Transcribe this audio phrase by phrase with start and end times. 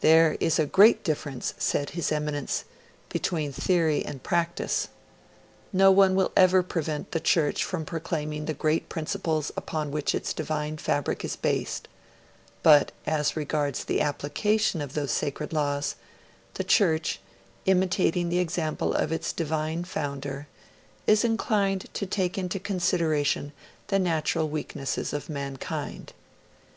[0.00, 2.64] 'There is a great difference,' said his Eminence,
[3.10, 4.88] between theory and practice.
[5.72, 10.32] No one will ever prevent the Church from proclaiming the great principles upon which its
[10.32, 11.86] Divine fabric is based;
[12.64, 15.94] but, as regards the application of those sacred laws,
[16.54, 17.20] the Church,
[17.64, 20.48] imitating the example of its Divine Founder,
[21.06, 23.52] is inclined to take into consideration
[23.86, 26.12] the natural weaknesses of mankind.'